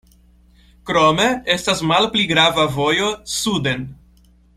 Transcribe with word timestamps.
Krome 0.91 1.27
estas 1.57 1.83
malpli 1.91 2.25
grava 2.31 2.65
vojo 2.79 3.11
suden. 3.35 3.85